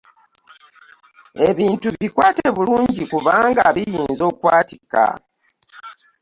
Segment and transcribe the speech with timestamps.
[1.49, 5.03] Ebintu bikwate bulungi kubanga birinza okwatika.